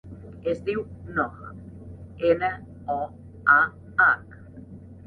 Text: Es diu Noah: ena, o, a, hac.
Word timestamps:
Es 0.53 0.63
diu 0.69 0.81
Noah: 1.17 1.51
ena, 2.31 2.51
o, 2.95 2.99
a, 3.59 3.61
hac. 4.07 4.41